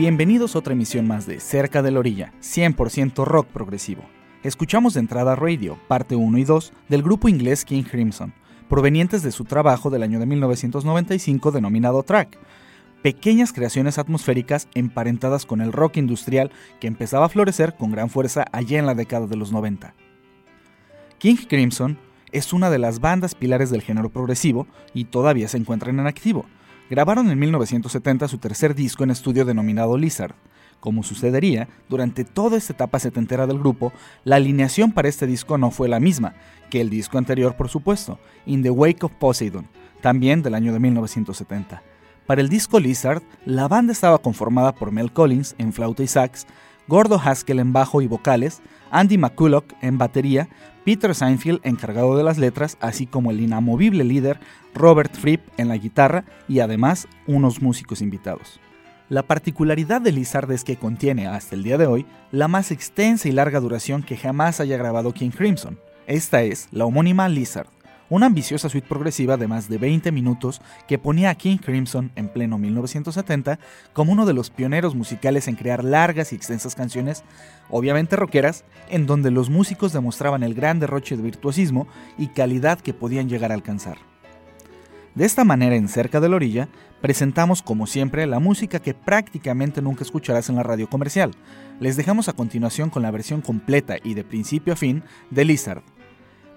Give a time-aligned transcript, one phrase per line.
[0.00, 4.02] Bienvenidos a otra emisión más de Cerca de la Orilla, 100% rock progresivo.
[4.42, 8.32] Escuchamos de entrada Radio, parte 1 y 2, del grupo inglés King Crimson,
[8.70, 12.38] provenientes de su trabajo del año de 1995 denominado Track,
[13.02, 16.50] pequeñas creaciones atmosféricas emparentadas con el rock industrial
[16.80, 19.94] que empezaba a florecer con gran fuerza allá en la década de los 90.
[21.18, 21.98] King Crimson
[22.32, 26.46] es una de las bandas pilares del género progresivo y todavía se encuentran en activo,
[26.90, 30.34] grabaron en 1970 su tercer disco en estudio denominado Lizard.
[30.80, 33.92] Como sucedería, durante toda esta etapa setentera del grupo,
[34.24, 36.34] la alineación para este disco no fue la misma
[36.68, 39.68] que el disco anterior, por supuesto, In the Wake of Poseidon,
[40.00, 41.82] también del año de 1970.
[42.26, 46.46] Para el disco Lizard, la banda estaba conformada por Mel Collins en flauta y sax,
[46.88, 50.48] Gordo Haskell en bajo y vocales, Andy McCulloch en batería,
[50.84, 54.40] Peter Seinfeld encargado de las letras, así como el inamovible líder
[54.74, 58.60] Robert Fripp en la guitarra y además unos músicos invitados.
[59.08, 63.28] La particularidad de Lizard es que contiene, hasta el día de hoy, la más extensa
[63.28, 65.80] y larga duración que jamás haya grabado King Crimson.
[66.06, 67.66] Esta es la homónima Lizard,
[68.10, 72.28] una ambiciosa suite progresiva de más de 20 minutos que ponía a King Crimson en
[72.28, 73.58] pleno 1970
[73.94, 77.24] como uno de los pioneros musicales en crear largas y extensas canciones,
[77.70, 81.86] obviamente rockeras, en donde los músicos demostraban el gran derroche de virtuosismo
[82.18, 83.98] y calidad que podían llegar a alcanzar.
[85.14, 86.68] De esta manera, en Cerca de la Orilla,
[87.00, 91.32] presentamos como siempre la música que prácticamente nunca escucharás en la radio comercial.
[91.80, 95.82] Les dejamos a continuación con la versión completa y de principio a fin de Lizard,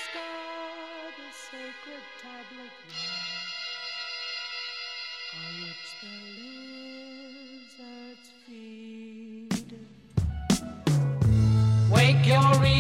[0.09, 2.73] scar the sacred tablet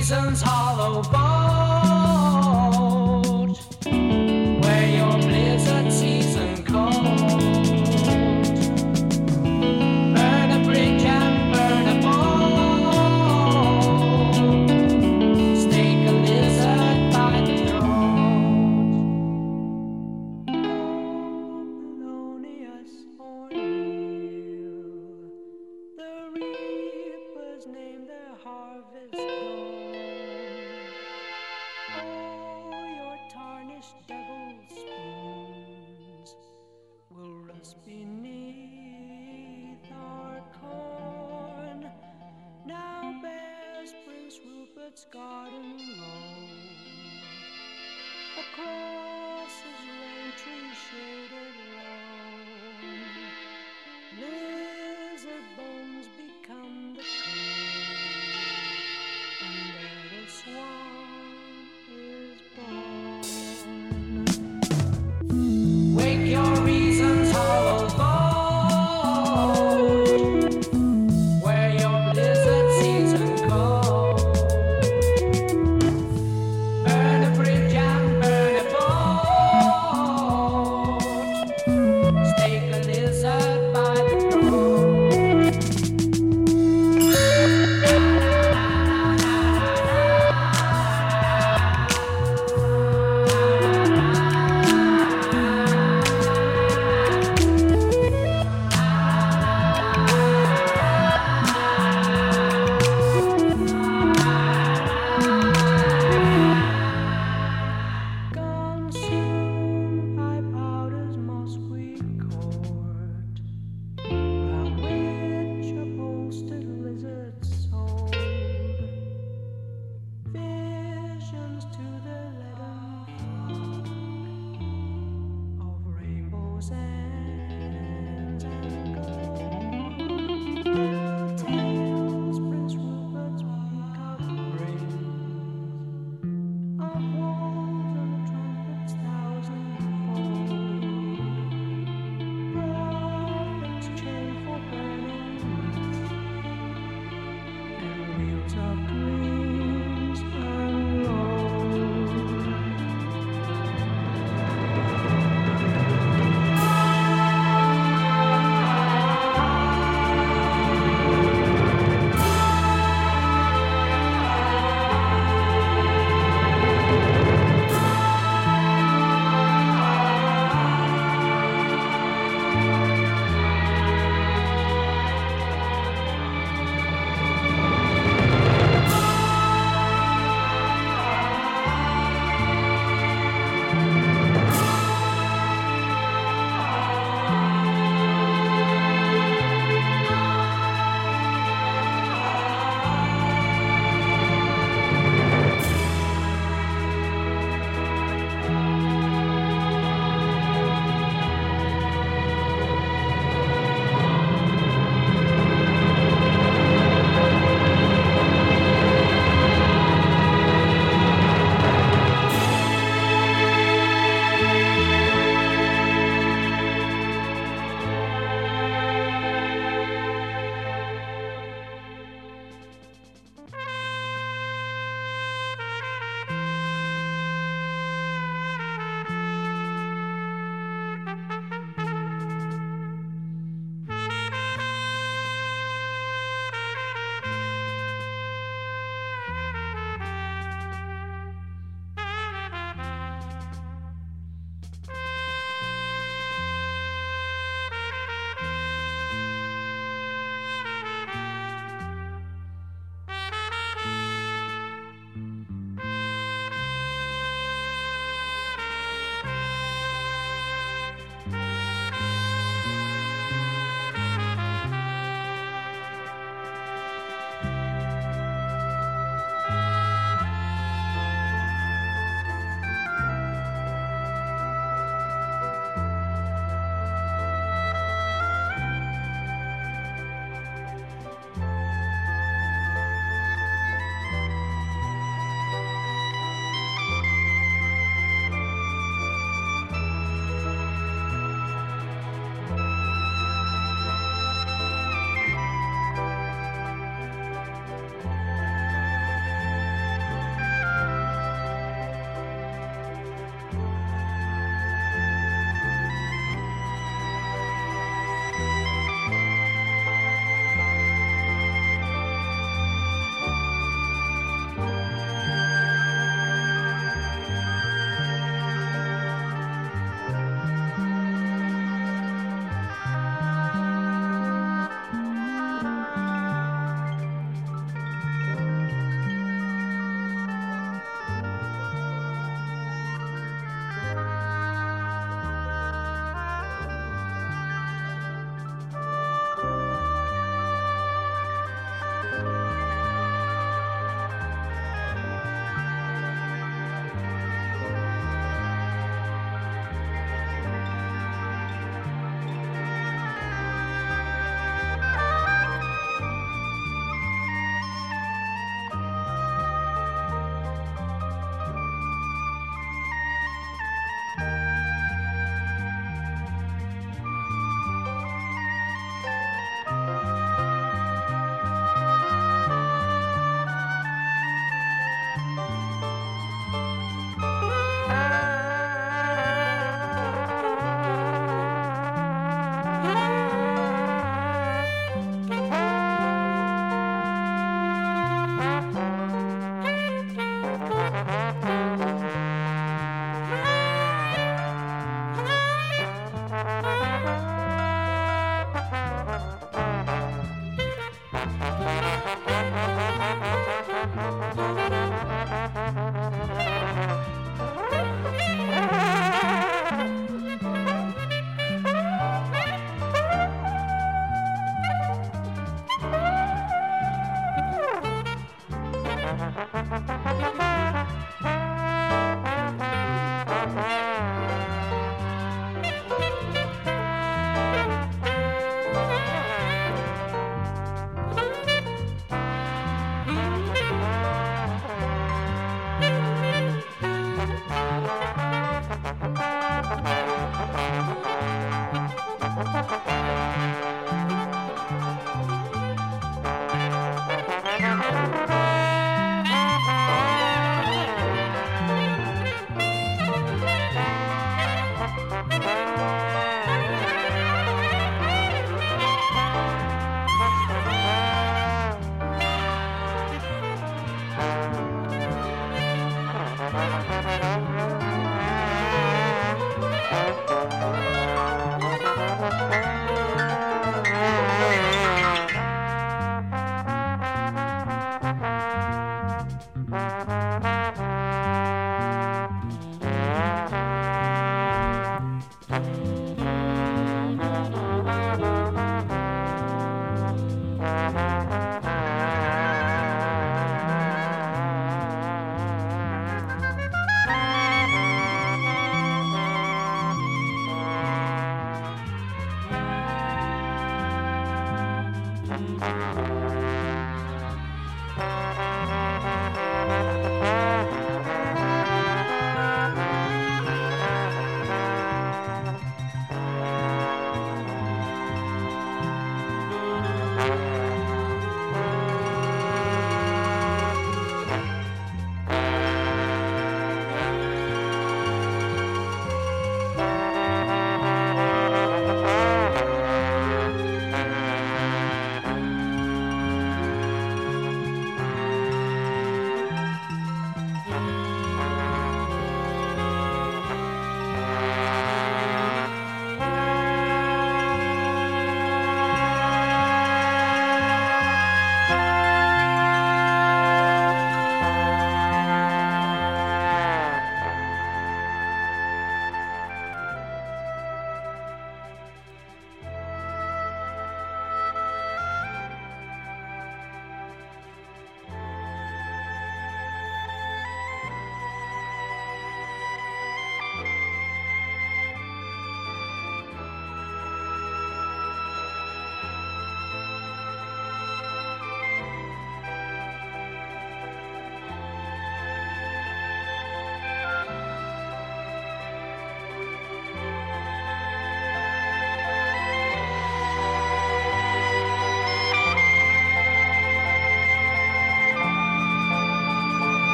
[0.00, 1.87] season's hollow ball.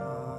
[0.00, 0.29] uh,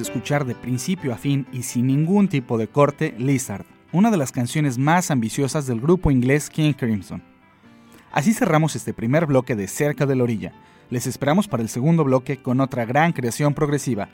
[0.00, 4.32] Escuchar de principio a fin y sin ningún tipo de corte Lizard, una de las
[4.32, 7.22] canciones más ambiciosas del grupo inglés King Crimson.
[8.10, 10.52] Así cerramos este primer bloque de Cerca de la Orilla.
[10.88, 14.08] Les esperamos para el segundo bloque con otra gran creación progresiva.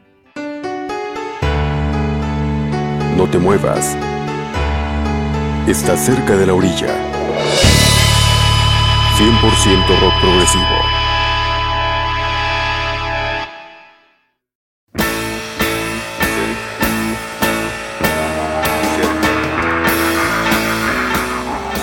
[3.16, 3.96] No te muevas.
[5.66, 6.88] Estás cerca de la orilla.
[9.16, 10.95] 100% rock progresivo.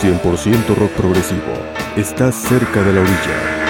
[0.03, 1.53] ...100% rock progresivo...
[1.95, 3.62] ...estás cerca de la orilla...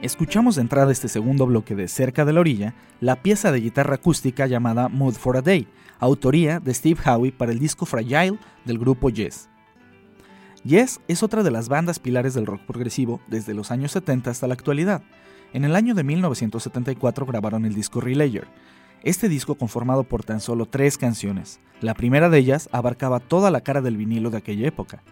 [0.00, 3.96] Escuchamos de entrada este segundo bloque de Cerca de la Orilla la pieza de guitarra
[3.96, 5.66] acústica llamada Mood for a Day,
[5.98, 9.48] autoría de Steve Howe para el disco Fragile del grupo Yes.
[10.62, 14.46] Yes es otra de las bandas pilares del rock progresivo desde los años 70 hasta
[14.46, 15.02] la actualidad.
[15.52, 18.46] En el año de 1974 grabaron el disco Relayer.
[19.02, 21.58] Este disco conformado por tan solo tres canciones.
[21.80, 25.02] La primera de ellas abarcaba toda la cara del vinilo de aquella época.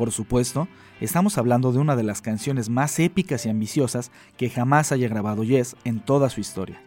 [0.00, 0.66] Por supuesto,
[1.02, 5.44] estamos hablando de una de las canciones más épicas y ambiciosas que jamás haya grabado
[5.44, 6.80] Yes en toda su historia.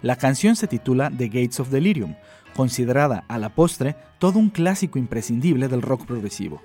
[0.00, 2.14] La canción se titula The Gates of Delirium,
[2.54, 6.62] considerada a la postre todo un clásico imprescindible del rock progresivo.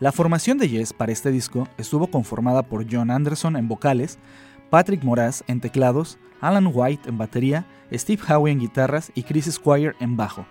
[0.00, 4.18] La formación de Yes para este disco estuvo conformada por John Anderson en vocales,
[4.68, 9.94] Patrick Moraz en teclados, Alan White en batería, Steve Howe en guitarras y Chris Squire
[10.00, 10.44] en bajo.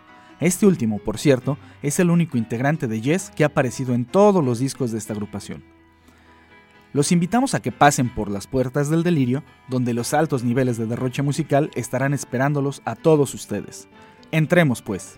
[0.44, 4.44] Este último, por cierto, es el único integrante de Yes que ha aparecido en todos
[4.44, 5.64] los discos de esta agrupación.
[6.92, 10.86] Los invitamos a que pasen por las puertas del delirio, donde los altos niveles de
[10.86, 13.88] derroche musical estarán esperándolos a todos ustedes.
[14.32, 15.18] Entremos pues.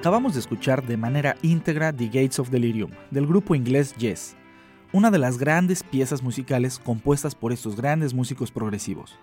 [0.00, 4.34] Acabamos de escuchar de manera íntegra The Gates of Delirium, del grupo inglés Yes,
[4.94, 9.18] una de las grandes piezas musicales compuestas por estos grandes músicos progresivos.